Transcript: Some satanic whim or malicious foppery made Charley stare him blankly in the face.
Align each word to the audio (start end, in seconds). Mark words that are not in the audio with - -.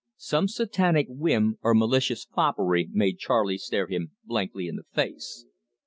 Some 0.17 0.47
satanic 0.47 1.05
whim 1.11 1.59
or 1.61 1.75
malicious 1.75 2.25
foppery 2.25 2.89
made 2.91 3.19
Charley 3.19 3.59
stare 3.59 3.85
him 3.85 4.13
blankly 4.25 4.67
in 4.67 4.75
the 4.75 4.85
face. 4.95 5.45